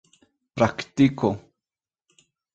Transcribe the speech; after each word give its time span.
praktiko 0.55 1.29